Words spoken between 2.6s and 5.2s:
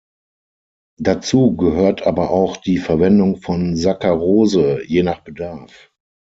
Verwendung von Saccharose je nach